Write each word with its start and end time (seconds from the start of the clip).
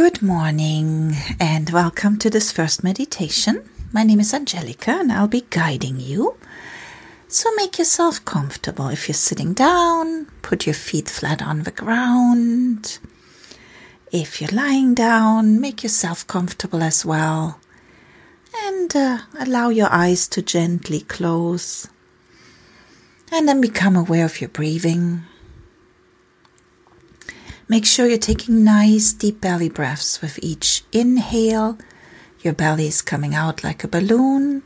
Good 0.00 0.22
morning 0.22 1.14
and 1.38 1.68
welcome 1.68 2.16
to 2.20 2.30
this 2.30 2.50
first 2.50 2.82
meditation. 2.82 3.68
My 3.92 4.02
name 4.02 4.18
is 4.18 4.32
Angelica 4.32 4.92
and 4.92 5.12
I'll 5.12 5.28
be 5.28 5.44
guiding 5.50 6.00
you. 6.00 6.38
So 7.28 7.54
make 7.56 7.76
yourself 7.78 8.24
comfortable. 8.24 8.88
If 8.88 9.08
you're 9.08 9.14
sitting 9.14 9.52
down, 9.52 10.24
put 10.40 10.64
your 10.64 10.72
feet 10.72 11.10
flat 11.10 11.42
on 11.42 11.64
the 11.64 11.70
ground. 11.70 12.98
If 14.10 14.40
you're 14.40 14.56
lying 14.56 14.94
down, 14.94 15.60
make 15.60 15.82
yourself 15.82 16.26
comfortable 16.26 16.82
as 16.82 17.04
well. 17.04 17.60
And 18.56 18.96
uh, 18.96 19.18
allow 19.38 19.68
your 19.68 19.92
eyes 19.92 20.26
to 20.28 20.40
gently 20.40 21.00
close. 21.00 21.88
And 23.30 23.46
then 23.46 23.60
become 23.60 23.96
aware 23.96 24.24
of 24.24 24.40
your 24.40 24.48
breathing. 24.48 25.24
Make 27.70 27.86
sure 27.86 28.08
you're 28.08 28.18
taking 28.18 28.64
nice 28.64 29.12
deep 29.12 29.40
belly 29.40 29.68
breaths 29.68 30.20
with 30.20 30.40
each 30.42 30.82
inhale. 30.90 31.78
Your 32.40 32.52
belly 32.52 32.88
is 32.88 33.00
coming 33.00 33.32
out 33.32 33.62
like 33.62 33.84
a 33.84 33.88
balloon. 33.88 34.64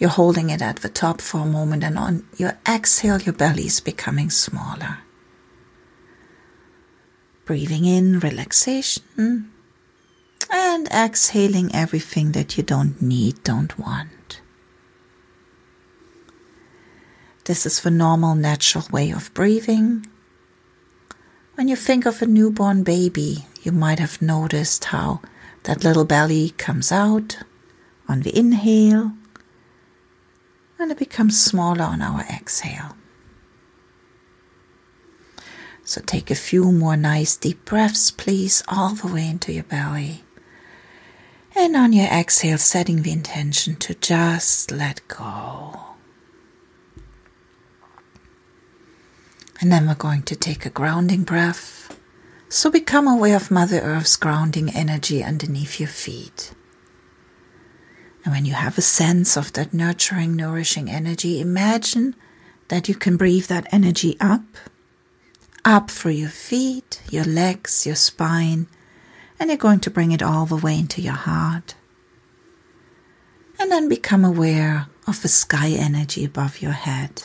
You're 0.00 0.10
holding 0.10 0.50
it 0.50 0.60
at 0.60 0.78
the 0.78 0.88
top 0.88 1.20
for 1.20 1.42
a 1.42 1.46
moment, 1.46 1.84
and 1.84 1.96
on 1.96 2.26
your 2.36 2.58
exhale, 2.68 3.20
your 3.20 3.34
belly 3.34 3.66
is 3.66 3.78
becoming 3.78 4.30
smaller. 4.30 4.98
Breathing 7.44 7.84
in 7.84 8.18
relaxation 8.18 9.52
and 10.50 10.88
exhaling 10.88 11.72
everything 11.72 12.32
that 12.32 12.56
you 12.56 12.64
don't 12.64 13.00
need, 13.00 13.44
don't 13.44 13.78
want. 13.78 14.40
This 17.44 17.64
is 17.64 17.80
the 17.80 17.92
normal, 17.92 18.34
natural 18.34 18.88
way 18.90 19.12
of 19.12 19.32
breathing. 19.34 20.06
When 21.54 21.68
you 21.68 21.76
think 21.76 22.04
of 22.04 22.20
a 22.20 22.26
newborn 22.26 22.82
baby, 22.82 23.46
you 23.62 23.70
might 23.70 24.00
have 24.00 24.20
noticed 24.20 24.86
how 24.86 25.20
that 25.62 25.84
little 25.84 26.04
belly 26.04 26.50
comes 26.50 26.90
out 26.90 27.38
on 28.08 28.22
the 28.22 28.36
inhale 28.36 29.12
and 30.78 30.90
it 30.90 30.98
becomes 30.98 31.40
smaller 31.40 31.84
on 31.84 32.02
our 32.02 32.22
exhale. 32.22 32.96
So 35.84 36.00
take 36.00 36.30
a 36.30 36.34
few 36.34 36.72
more 36.72 36.96
nice 36.96 37.36
deep 37.36 37.64
breaths, 37.64 38.10
please, 38.10 38.64
all 38.66 38.94
the 38.94 39.06
way 39.06 39.28
into 39.28 39.52
your 39.52 39.64
belly. 39.64 40.24
And 41.54 41.76
on 41.76 41.92
your 41.92 42.06
exhale, 42.06 42.58
setting 42.58 43.02
the 43.02 43.12
intention 43.12 43.76
to 43.76 43.94
just 43.94 44.72
let 44.72 45.06
go. 45.06 45.93
And 49.64 49.72
then 49.72 49.86
we're 49.86 49.94
going 49.94 50.24
to 50.24 50.36
take 50.36 50.66
a 50.66 50.68
grounding 50.68 51.24
breath. 51.24 51.98
So 52.50 52.70
become 52.70 53.08
aware 53.08 53.36
of 53.36 53.50
Mother 53.50 53.80
Earth's 53.80 54.14
grounding 54.14 54.68
energy 54.68 55.24
underneath 55.24 55.80
your 55.80 55.88
feet. 55.88 56.52
And 58.22 58.34
when 58.34 58.44
you 58.44 58.52
have 58.52 58.76
a 58.76 58.82
sense 58.82 59.38
of 59.38 59.54
that 59.54 59.72
nurturing, 59.72 60.36
nourishing 60.36 60.90
energy, 60.90 61.40
imagine 61.40 62.14
that 62.68 62.90
you 62.90 62.94
can 62.94 63.16
breathe 63.16 63.46
that 63.46 63.66
energy 63.72 64.18
up, 64.20 64.44
up 65.64 65.90
through 65.90 66.12
your 66.12 66.28
feet, 66.28 67.00
your 67.10 67.24
legs, 67.24 67.86
your 67.86 67.96
spine, 67.96 68.66
and 69.40 69.48
you're 69.48 69.56
going 69.56 69.80
to 69.80 69.90
bring 69.90 70.12
it 70.12 70.22
all 70.22 70.44
the 70.44 70.56
way 70.56 70.78
into 70.78 71.00
your 71.00 71.14
heart. 71.14 71.74
And 73.58 73.72
then 73.72 73.88
become 73.88 74.26
aware 74.26 74.88
of 75.06 75.22
the 75.22 75.28
sky 75.28 75.70
energy 75.70 76.22
above 76.22 76.60
your 76.60 76.72
head 76.72 77.22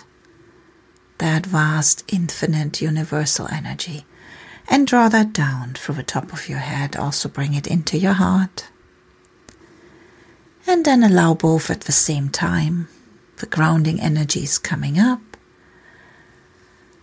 that 1.19 1.45
vast, 1.45 2.03
infinite, 2.11 2.81
universal 2.81 3.47
energy 3.51 4.05
and 4.69 4.85
draw 4.85 5.09
that 5.09 5.33
down 5.33 5.73
through 5.73 5.95
the 5.95 6.03
top 6.03 6.31
of 6.31 6.47
your 6.47 6.59
head. 6.59 6.95
Also 6.95 7.27
bring 7.27 7.53
it 7.53 7.67
into 7.67 7.97
your 7.97 8.13
heart. 8.13 8.69
And 10.67 10.85
then 10.85 11.03
allow 11.03 11.33
both 11.33 11.71
at 11.71 11.81
the 11.81 11.91
same 11.91 12.29
time. 12.29 12.87
The 13.37 13.47
grounding 13.47 13.99
energy 13.99 14.43
is 14.43 14.59
coming 14.59 14.99
up. 14.99 15.21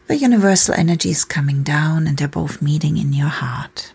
The 0.06 0.16
universal 0.16 0.74
energy 0.74 1.10
is 1.10 1.24
coming 1.24 1.64
down, 1.64 2.06
and 2.06 2.16
they're 2.16 2.28
both 2.28 2.62
meeting 2.62 2.96
in 2.96 3.12
your 3.12 3.26
heart. 3.28 3.92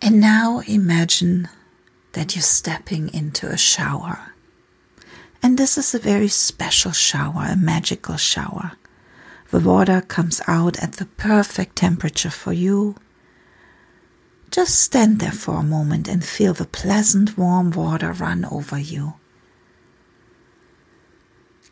And 0.00 0.20
now 0.20 0.60
imagine 0.66 1.48
that 2.12 2.34
you're 2.34 2.42
stepping 2.42 3.12
into 3.12 3.48
a 3.48 3.58
shower. 3.58 4.33
And 5.44 5.58
this 5.58 5.76
is 5.76 5.94
a 5.94 5.98
very 5.98 6.28
special 6.28 6.92
shower, 6.92 7.48
a 7.50 7.54
magical 7.54 8.16
shower. 8.16 8.78
The 9.50 9.60
water 9.60 10.00
comes 10.00 10.40
out 10.46 10.82
at 10.82 10.94
the 10.94 11.04
perfect 11.04 11.76
temperature 11.76 12.30
for 12.30 12.54
you. 12.54 12.96
Just 14.50 14.80
stand 14.80 15.18
there 15.18 15.32
for 15.32 15.56
a 15.56 15.62
moment 15.62 16.08
and 16.08 16.24
feel 16.24 16.54
the 16.54 16.64
pleasant 16.64 17.36
warm 17.36 17.72
water 17.72 18.10
run 18.12 18.46
over 18.46 18.78
you. 18.78 19.16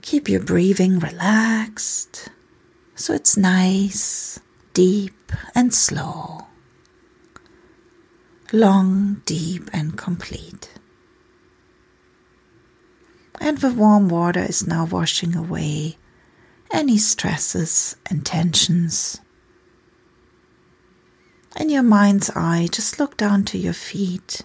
Keep 0.02 0.28
your 0.28 0.40
breathing 0.40 0.98
relaxed 0.98 2.28
so 2.94 3.14
it's 3.14 3.38
nice, 3.38 4.38
deep, 4.74 5.32
and 5.54 5.72
slow. 5.72 6.46
Long, 8.52 9.22
deep, 9.24 9.70
and 9.72 9.96
complete 9.96 10.68
and 13.42 13.58
the 13.58 13.72
warm 13.72 14.08
water 14.08 14.40
is 14.40 14.68
now 14.68 14.84
washing 14.84 15.34
away 15.34 15.98
any 16.70 16.96
stresses 16.96 17.96
and 18.08 18.24
tensions. 18.24 19.20
In 21.56 21.68
your 21.68 21.82
mind's 21.82 22.30
eye, 22.30 22.68
just 22.70 23.00
look 23.00 23.16
down 23.16 23.44
to 23.46 23.58
your 23.58 23.72
feet 23.72 24.42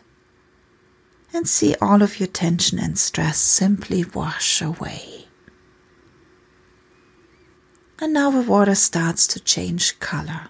and 1.31 1.47
see 1.47 1.75
all 1.79 2.01
of 2.01 2.19
your 2.19 2.27
tension 2.27 2.79
and 2.79 2.97
stress 2.97 3.37
simply 3.37 4.03
wash 4.03 4.63
away. 4.63 5.27
And 7.99 8.13
now 8.13 8.31
the 8.31 8.41
water 8.41 8.75
starts 8.75 9.27
to 9.27 9.39
change 9.39 9.99
color. 9.99 10.47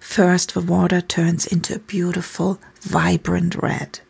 First, 0.00 0.54
the 0.54 0.60
water 0.60 1.00
turns 1.00 1.46
into 1.46 1.76
a 1.76 1.78
beautiful, 1.78 2.60
vibrant 2.80 3.54
red 3.54 4.00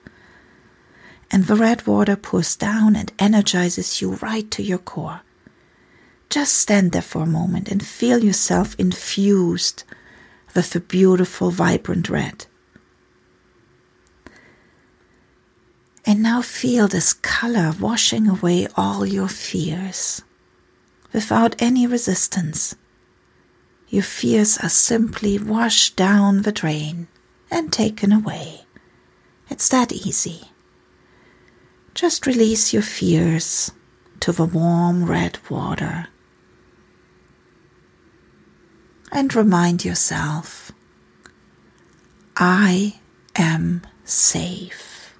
and 1.30 1.44
the 1.44 1.56
red 1.56 1.86
water 1.86 2.16
pours 2.16 2.56
down 2.56 2.96
and 2.96 3.12
energizes 3.18 4.00
you 4.00 4.14
right 4.16 4.50
to 4.50 4.62
your 4.62 4.78
core. 4.78 5.20
Just 6.30 6.56
stand 6.56 6.92
there 6.92 7.02
for 7.02 7.22
a 7.22 7.26
moment 7.26 7.68
and 7.68 7.84
feel 7.84 8.22
yourself 8.22 8.74
infused 8.78 9.84
with 10.54 10.70
the 10.70 10.80
beautiful, 10.80 11.50
vibrant 11.50 12.08
red. 12.08 12.46
And 16.04 16.22
now 16.22 16.40
feel 16.40 16.88
this 16.88 17.12
color 17.12 17.74
washing 17.78 18.28
away 18.28 18.66
all 18.76 19.04
your 19.04 19.28
fears 19.28 20.22
without 21.12 21.54
any 21.58 21.86
resistance. 21.86 22.74
Your 23.88 24.02
fears 24.02 24.58
are 24.58 24.68
simply 24.68 25.38
washed 25.38 25.96
down 25.96 26.42
the 26.42 26.52
drain 26.52 27.08
and 27.50 27.72
taken 27.72 28.12
away. 28.12 28.62
It's 29.50 29.68
that 29.70 29.92
easy. 29.92 30.48
Just 31.98 32.28
release 32.28 32.72
your 32.72 32.82
fears 32.82 33.72
to 34.20 34.30
the 34.30 34.44
warm 34.44 35.04
red 35.04 35.36
water 35.50 36.06
and 39.10 39.34
remind 39.34 39.84
yourself 39.84 40.70
I 42.36 43.00
am 43.34 43.82
safe. 44.04 45.12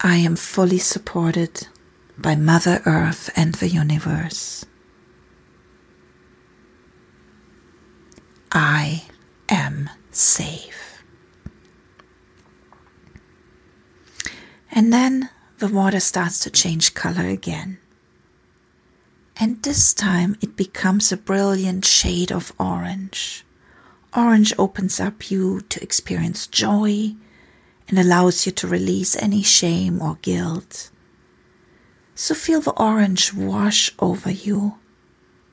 I 0.00 0.16
am 0.16 0.36
fully 0.36 0.78
supported 0.78 1.68
by 2.16 2.36
Mother 2.36 2.80
Earth 2.86 3.28
and 3.36 3.56
the 3.56 3.68
universe. 3.68 4.64
I 8.50 9.04
am 9.50 9.90
safe. 10.10 10.73
And 14.76 14.92
then 14.92 15.30
the 15.58 15.68
water 15.68 16.00
starts 16.00 16.40
to 16.40 16.50
change 16.50 16.94
color 16.94 17.28
again. 17.28 17.78
And 19.36 19.62
this 19.62 19.94
time 19.94 20.36
it 20.40 20.56
becomes 20.56 21.12
a 21.12 21.16
brilliant 21.16 21.84
shade 21.84 22.32
of 22.32 22.52
orange. 22.58 23.44
Orange 24.16 24.52
opens 24.58 24.98
up 24.98 25.30
you 25.30 25.60
to 25.60 25.80
experience 25.80 26.48
joy 26.48 27.14
and 27.86 27.98
allows 28.00 28.46
you 28.46 28.52
to 28.52 28.66
release 28.66 29.14
any 29.14 29.44
shame 29.44 30.02
or 30.02 30.18
guilt. 30.22 30.90
So 32.16 32.34
feel 32.34 32.60
the 32.60 32.72
orange 32.72 33.32
wash 33.32 33.92
over 34.00 34.30
you. 34.30 34.78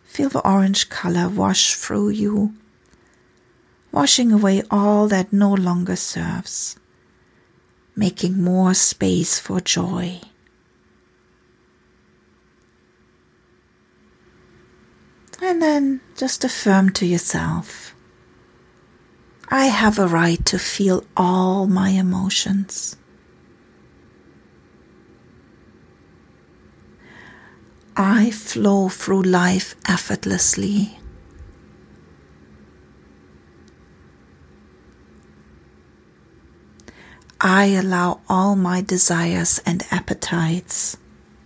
Feel 0.03 0.29
the 0.29 0.47
orange 0.47 0.89
color 0.89 1.29
wash 1.29 1.75
through 1.75 2.09
you, 2.09 2.55
washing 3.91 4.31
away 4.31 4.63
all 4.71 5.07
that 5.07 5.31
no 5.31 5.53
longer 5.53 5.95
serves 5.95 6.75
making 8.01 8.41
more 8.41 8.73
space 8.73 9.37
for 9.37 9.61
joy. 9.61 10.19
And 15.39 15.61
then 15.61 16.01
just 16.17 16.43
affirm 16.43 16.89
to 16.97 17.05
yourself 17.05 17.93
I 19.53 19.65
have 19.65 19.99
a 19.99 20.07
right 20.07 20.43
to 20.45 20.57
feel 20.57 21.03
all 21.17 21.67
my 21.67 21.89
emotions. 21.89 22.95
I 27.97 28.31
flow 28.31 28.87
through 28.87 29.23
life 29.23 29.75
effortlessly. 29.89 31.00
I 37.39 37.65
allow 37.67 38.21
all 38.29 38.55
my 38.55 38.81
desires 38.81 39.59
and 39.65 39.83
appetites 39.89 40.97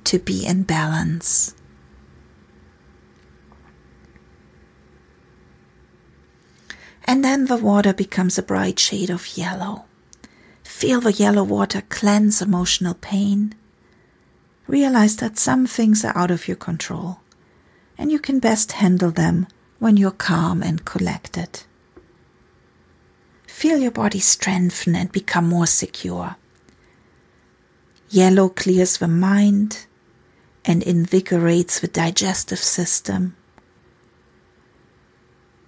to 0.06 0.19
be 0.19 0.45
in 0.45 0.63
balance. 0.63 1.56
And 7.06 7.24
then 7.24 7.45
the 7.45 7.57
water 7.57 7.94
becomes 7.94 8.38
a 8.38 8.44
bright 8.44 8.80
shade 8.80 9.10
of 9.10 9.38
yellow. 9.38 9.86
Feel 10.63 11.00
the 11.00 11.13
yellow 11.13 11.44
water 11.44 11.83
cleanse 11.88 12.42
emotional 12.42 12.95
pain. 12.95 13.54
Realize 14.68 15.18
that 15.18 15.38
some 15.38 15.68
things 15.68 16.04
are 16.04 16.18
out 16.18 16.31
of 16.31 16.48
your 16.48 16.57
control, 16.57 17.19
and 17.98 18.12
you 18.12 18.19
can 18.19 18.39
best 18.39 18.74
handle 18.74 19.12
them 19.12 19.48
when 19.80 19.95
you're 19.95 20.12
calm 20.12 20.63
and 20.63 20.83
collected. 20.83 21.63
Feel 23.56 23.78
your 23.78 23.90
body 23.92 24.19
strengthen 24.19 24.98
and 24.98 25.10
become 25.13 25.48
more 25.48 25.66
secure. 25.66 26.36
Yellow 28.10 28.50
clears 28.50 28.98
the 28.98 29.07
mind 29.07 29.86
and 30.66 30.84
invigorates 30.84 31.80
the 31.80 31.88
digestive 31.88 32.60
system. 32.60 33.38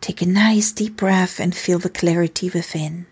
Take 0.02 0.22
a 0.22 0.26
nice 0.26 0.74
deep 0.74 0.98
breath 0.98 1.40
and 1.40 1.56
feel 1.56 1.80
the 1.80 1.90
clarity 1.90 2.50
within. 2.50 3.06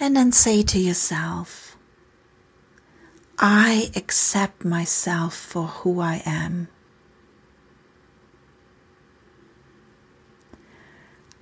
And 0.00 0.16
then 0.16 0.32
say 0.32 0.64
to 0.64 0.80
yourself, 0.80 1.76
I 3.38 3.92
accept 3.94 4.64
myself 4.64 5.36
for 5.36 5.68
who 5.68 6.00
I 6.00 6.22
am. 6.26 6.66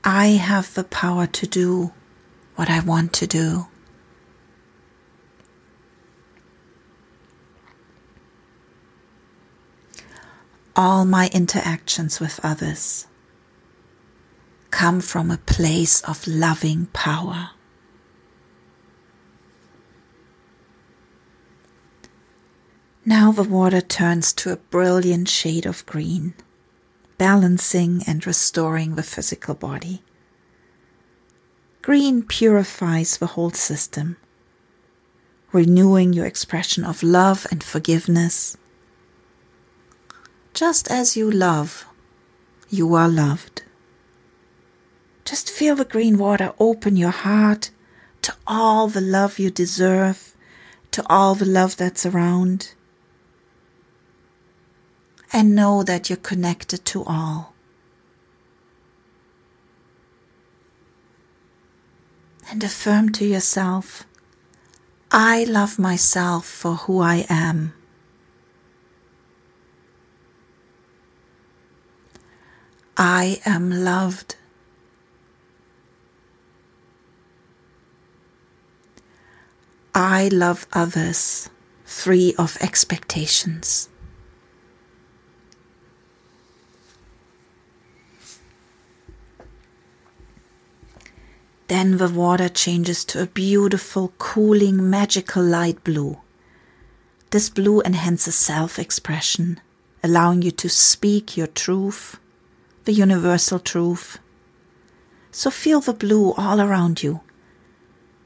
I 0.05 0.29
have 0.29 0.75
the 0.75 0.85
power 0.85 1.27
to 1.27 1.47
do 1.47 1.93
what 2.57 2.69
I 2.69 2.81
want 2.81 3.13
to 3.15 3.27
do. 3.27 3.67
all 10.75 11.05
my 11.05 11.29
interactions 11.33 12.21
with 12.21 12.41
others 12.43 13.07
come 14.71 15.01
from 15.01 15.31
a 15.31 15.37
place 15.37 16.01
of 16.03 16.27
loving 16.27 16.87
power. 16.87 17.51
Now 23.05 23.33
the 23.33 23.43
water 23.43 23.81
turns 23.81 24.33
to 24.35 24.53
a 24.53 24.57
brilliant 24.57 25.29
shade 25.29 25.67
of 25.67 25.85
green, 25.85 26.35
balancing 27.27 28.03
and 28.07 28.27
restoring 28.27 28.95
the 28.95 29.03
physical 29.15 29.55
body. 29.55 30.03
Green 31.83 32.23
purifies 32.23 33.17
the 33.17 33.33
whole 33.35 33.53
system, 33.53 34.17
renewing 35.53 36.13
your 36.13 36.27
expression 36.27 36.85
of 36.85 37.03
love 37.03 37.47
and 37.51 37.63
forgiveness 37.63 38.57
just 40.55 40.91
as 40.91 41.17
you 41.17 41.31
love, 41.31 41.87
you 42.69 42.95
are 42.95 43.09
loved. 43.09 43.63
Just 45.25 45.51
feel 45.51 45.75
the 45.75 45.85
green 45.85 46.19
water 46.19 46.53
open 46.59 46.97
your 46.97 47.11
heart 47.11 47.71
to 48.21 48.35
all 48.47 48.87
the 48.87 49.01
love 49.01 49.39
you 49.39 49.51
deserve, 49.51 50.37
to 50.91 51.03
all 51.09 51.35
the 51.35 51.47
love 51.47 51.77
that's 51.79 52.05
around. 52.05 52.75
And 55.33 55.55
know 55.55 55.83
that 55.83 56.11
you're 56.11 56.17
connected 56.19 56.85
to 56.87 57.05
all. 57.05 57.55
And 62.51 62.63
affirm 62.63 63.13
to 63.13 63.25
yourself, 63.25 64.05
I 65.11 65.45
love 65.45 65.79
myself 65.79 66.47
for 66.47 66.75
who 66.75 67.01
I 67.01 67.25
am. 67.31 67.73
I 72.97 73.41
am 73.47 73.71
loved. 73.71 74.37
I 79.95 80.29
love 80.29 80.67
others 80.73 81.51
free 81.85 82.35
of 82.39 82.57
expectations. 82.61 83.89
Then 91.73 91.97
the 91.97 92.11
water 92.11 92.51
changes 92.51 93.03
to 93.07 93.23
a 93.23 93.27
beautiful, 93.27 94.13
cooling, 94.19 94.91
magical 94.91 95.43
light 95.43 95.83
blue. 95.83 96.19
This 97.31 97.49
blue 97.49 97.81
enhances 97.81 98.35
self 98.35 98.79
expression, 98.79 99.59
allowing 100.05 100.43
you 100.43 100.51
to 100.51 100.69
speak 100.69 101.35
your 101.35 101.47
truth 101.47 102.19
the 102.85 102.93
universal 102.93 103.59
truth. 103.59 104.19
So 105.31 105.49
feel 105.51 105.81
the 105.81 105.95
blue 105.95 106.35
all 106.35 106.61
around 106.61 107.03
you, 107.03 107.23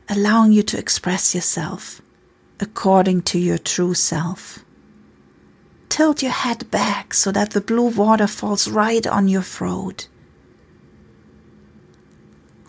allowing 0.09 0.51
you 0.51 0.65
to 0.65 0.77
express 0.77 1.33
yourself 1.33 2.03
according 2.59 3.23
to 3.31 3.39
your 3.39 3.59
true 3.59 3.95
self. 3.95 4.65
Tilt 5.89 6.21
your 6.21 6.33
head 6.33 6.69
back 6.73 7.15
so 7.15 7.31
that 7.31 7.53
the 7.53 7.61
blue 7.61 7.91
water 7.91 8.27
falls 8.27 8.67
right 8.67 9.07
on 9.07 9.29
your 9.29 9.43
throat. 9.43 10.09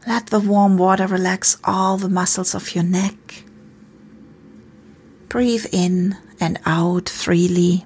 Let 0.07 0.27
the 0.27 0.39
warm 0.39 0.77
water 0.77 1.06
relax 1.06 1.57
all 1.63 1.98
the 1.98 2.09
muscles 2.09 2.56
of 2.56 2.74
your 2.74 2.83
neck. 2.83 3.44
Breathe 5.27 5.68
in 5.71 6.18
and 6.39 6.59
out 6.65 7.09
freely. 7.09 7.86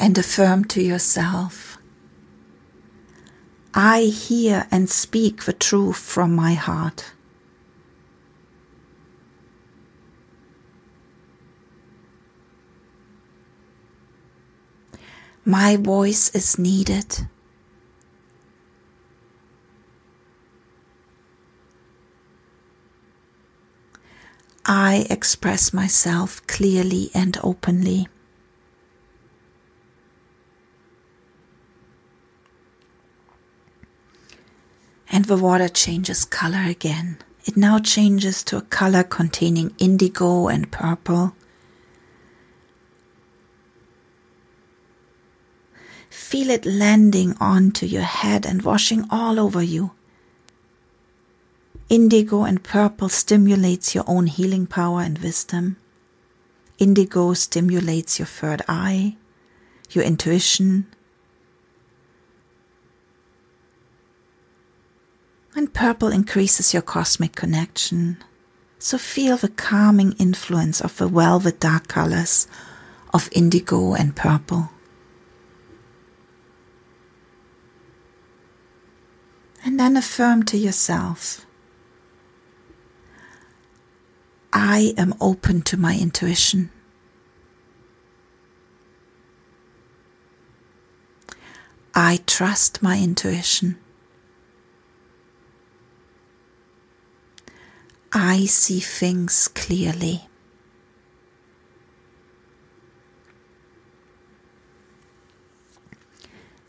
and 0.00 0.16
affirm 0.16 0.64
to 0.64 0.82
yourself, 0.82 1.76
I 3.74 4.04
hear 4.04 4.66
and 4.70 4.88
speak 4.88 5.44
the 5.44 5.52
truth 5.52 5.98
from 5.98 6.34
my 6.34 6.54
heart. 6.54 7.12
My 15.44 15.76
voice 15.76 16.34
is 16.34 16.58
needed. 16.58 17.26
I 24.64 25.06
express 25.10 25.72
myself 25.72 26.46
clearly 26.46 27.10
and 27.14 27.36
openly. 27.42 28.08
and 35.10 35.24
the 35.24 35.36
water 35.36 35.68
changes 35.68 36.24
color 36.24 36.62
again. 36.68 37.18
It 37.44 37.56
now 37.56 37.78
changes 37.78 38.42
to 38.44 38.58
a 38.58 38.62
color 38.62 39.02
containing 39.02 39.74
indigo 39.78 40.48
and 40.48 40.70
purple. 40.70 41.34
Feel 46.30 46.50
it 46.50 46.64
landing 46.64 47.34
onto 47.40 47.86
your 47.86 48.04
head 48.04 48.46
and 48.46 48.62
washing 48.62 49.04
all 49.10 49.40
over 49.40 49.60
you. 49.60 49.90
Indigo 51.88 52.44
and 52.44 52.62
purple 52.62 53.08
stimulates 53.08 53.96
your 53.96 54.04
own 54.06 54.28
healing 54.28 54.64
power 54.64 55.00
and 55.00 55.18
wisdom. 55.18 55.76
Indigo 56.78 57.34
stimulates 57.34 58.20
your 58.20 58.26
third 58.26 58.62
eye, 58.68 59.16
your 59.90 60.04
intuition, 60.04 60.86
and 65.56 65.74
purple 65.74 66.12
increases 66.12 66.72
your 66.72 66.82
cosmic 66.82 67.34
connection. 67.34 68.18
So 68.78 68.98
feel 68.98 69.36
the 69.36 69.48
calming 69.48 70.12
influence 70.12 70.80
of 70.80 70.96
the 70.96 71.08
velvet 71.08 71.58
dark 71.58 71.88
colors 71.88 72.46
of 73.12 73.28
indigo 73.32 73.94
and 73.94 74.14
purple. 74.14 74.70
Then 79.80 79.96
affirm 79.96 80.42
to 80.42 80.58
yourself 80.58 81.46
I 84.52 84.92
am 84.98 85.14
open 85.20 85.62
to 85.62 85.76
my 85.76 85.96
intuition. 85.96 86.70
I 91.94 92.18
trust 92.26 92.82
my 92.82 92.98
intuition. 92.98 93.78
I 98.12 98.46
see 98.46 98.80
things 98.80 99.48
clearly. 99.48 100.29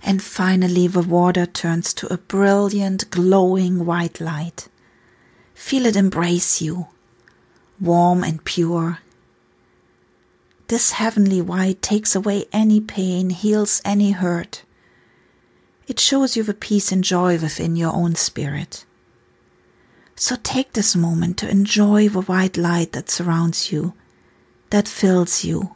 And 0.04 0.22
finally, 0.22 0.88
the 0.88 1.02
water 1.02 1.46
turns 1.46 1.94
to 1.96 2.12
a 2.12 2.18
brilliant, 2.18 3.10
glowing 3.12 3.86
white 3.86 4.20
light. 4.20 4.68
Feel 5.54 5.86
it 5.86 5.96
embrace 5.96 6.62
you, 6.62 6.88
warm 7.80 8.24
and 8.24 8.44
pure. 8.44 9.00
This 10.68 10.92
heavenly 10.94 11.42
white 11.42 11.82
takes 11.82 12.16
away 12.16 12.46
any 12.52 12.80
pain, 12.80 13.30
heals 13.30 13.82
any 13.86 14.12
hurt. 14.12 14.64
It 15.88 16.00
shows 16.00 16.36
you 16.38 16.44
the 16.44 16.54
peace 16.54 16.92
and 16.92 17.04
joy 17.04 17.38
within 17.38 17.76
your 17.76 17.94
own 17.94 18.16
spirit. 18.16 18.86
So 20.16 20.38
take 20.42 20.74
this 20.74 20.96
moment 20.96 21.38
to 21.40 21.50
enjoy 21.50 22.10
the 22.10 22.22
white 22.22 22.56
light 22.58 22.94
that 22.94 23.10
surrounds 23.10 23.72
you, 23.72 23.94
that 24.70 24.88
fills 24.88 25.44
you, 25.44 25.76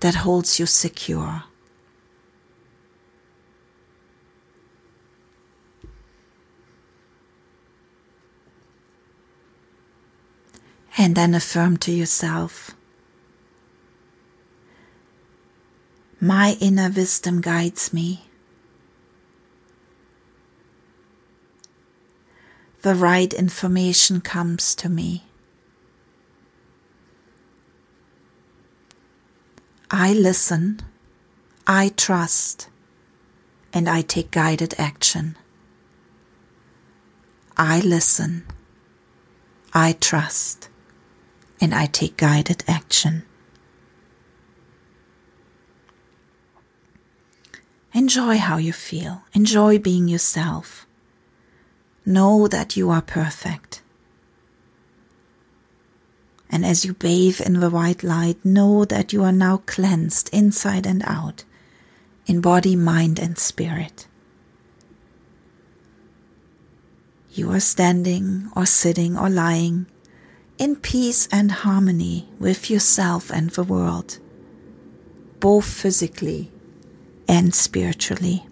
that 0.00 0.16
holds 0.16 0.60
you 0.60 0.66
secure. 0.66 1.44
And 10.98 11.14
then 11.16 11.34
affirm 11.34 11.78
to 11.78 11.92
yourself 11.92 12.74
My 16.24 16.56
inner 16.60 16.88
wisdom 16.88 17.40
guides 17.40 17.92
me. 17.92 18.26
The 22.82 22.94
right 22.94 23.34
information 23.34 24.20
comes 24.20 24.76
to 24.76 24.88
me. 24.88 25.24
I 29.90 30.12
listen, 30.12 30.78
I 31.66 31.88
trust, 31.96 32.68
and 33.72 33.88
I 33.88 34.02
take 34.02 34.30
guided 34.30 34.76
action. 34.78 35.36
I 37.56 37.80
listen, 37.80 38.46
I 39.74 39.96
trust, 40.00 40.68
and 41.62 41.72
I 41.72 41.86
take 41.86 42.16
guided 42.16 42.64
action. 42.66 43.22
Enjoy 47.94 48.36
how 48.36 48.56
you 48.56 48.72
feel. 48.72 49.22
Enjoy 49.32 49.78
being 49.78 50.08
yourself. 50.08 50.86
Know 52.04 52.48
that 52.48 52.76
you 52.76 52.90
are 52.90 53.00
perfect. 53.00 53.80
And 56.50 56.66
as 56.66 56.84
you 56.84 56.94
bathe 56.94 57.40
in 57.40 57.60
the 57.60 57.70
white 57.70 58.02
light, 58.02 58.44
know 58.44 58.84
that 58.84 59.12
you 59.12 59.22
are 59.22 59.32
now 59.32 59.58
cleansed 59.58 60.30
inside 60.32 60.84
and 60.84 61.04
out, 61.06 61.44
in 62.26 62.40
body, 62.40 62.74
mind, 62.74 63.20
and 63.20 63.38
spirit. 63.38 64.08
You 67.30 67.52
are 67.52 67.60
standing 67.60 68.50
or 68.56 68.66
sitting 68.66 69.16
or 69.16 69.30
lying 69.30 69.86
in 70.62 70.76
peace 70.76 71.26
and 71.32 71.50
harmony 71.50 72.28
with 72.38 72.70
yourself 72.70 73.32
and 73.32 73.50
the 73.50 73.64
world, 73.64 74.20
both 75.40 75.64
physically 75.64 76.52
and 77.26 77.52
spiritually. 77.52 78.46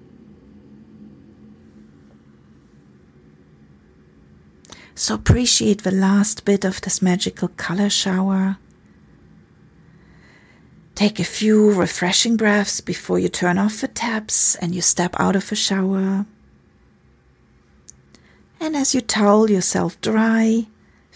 So 4.96 5.14
appreciate 5.14 5.84
the 5.84 5.92
last 5.92 6.44
bit 6.44 6.64
of 6.64 6.80
this 6.80 7.00
magical 7.00 7.46
color 7.46 7.88
shower. 7.88 8.56
Take 10.96 11.20
a 11.20 11.24
few 11.38 11.72
refreshing 11.72 12.36
breaths 12.36 12.80
before 12.80 13.20
you 13.20 13.28
turn 13.28 13.56
off 13.56 13.80
the 13.80 13.86
taps 13.86 14.56
and 14.56 14.74
you 14.74 14.82
step 14.82 15.14
out 15.20 15.36
of 15.36 15.48
the 15.48 15.54
shower. 15.54 16.26
And 18.58 18.76
as 18.76 18.96
you 18.96 19.00
towel 19.00 19.48
yourself 19.48 20.00
dry, 20.00 20.66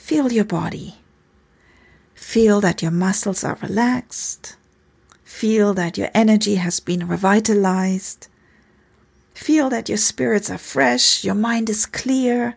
Feel 0.04 0.30
your 0.30 0.44
body. 0.44 0.96
Feel 2.14 2.60
that 2.60 2.82
your 2.82 2.90
muscles 2.90 3.42
are 3.42 3.56
relaxed. 3.62 4.54
Feel 5.24 5.72
that 5.72 5.96
your 5.96 6.10
energy 6.12 6.56
has 6.56 6.78
been 6.78 7.08
revitalized. 7.08 8.28
Feel 9.32 9.70
that 9.70 9.88
your 9.88 9.96
spirits 9.96 10.50
are 10.50 10.58
fresh, 10.58 11.24
your 11.24 11.34
mind 11.34 11.70
is 11.70 11.86
clear, 11.86 12.54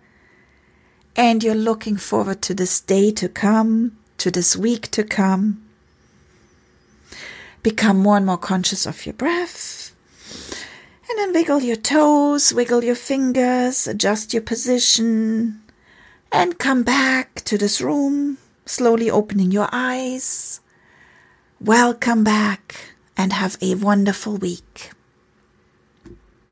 and 1.15 1.41
you're 1.41 1.55
looking 1.55 1.95
forward 1.95 2.41
to 2.41 2.53
this 2.53 2.81
day 2.81 3.11
to 3.11 3.29
come, 3.29 3.97
to 4.17 4.29
this 4.29 4.57
week 4.57 4.91
to 4.91 5.05
come. 5.05 5.63
Become 7.63 7.99
more 7.99 8.17
and 8.17 8.25
more 8.25 8.37
conscious 8.37 8.85
of 8.85 9.05
your 9.05 9.13
breath. 9.13 9.95
And 11.09 11.17
then 11.17 11.31
wiggle 11.31 11.61
your 11.61 11.77
toes, 11.77 12.53
wiggle 12.53 12.83
your 12.83 12.95
fingers, 12.95 13.87
adjust 13.87 14.33
your 14.33 14.43
position, 14.43 15.61
and 16.31 16.57
come 16.57 16.83
back 16.83 17.35
to 17.45 17.57
this 17.57 17.81
room, 17.81 18.37
slowly 18.65 19.09
opening 19.09 19.51
your 19.51 19.69
eyes. 19.71 20.61
Welcome 21.59 22.23
back 22.23 22.93
and 23.15 23.33
have 23.33 23.57
a 23.61 23.75
wonderful 23.75 24.37
week. 24.37 24.91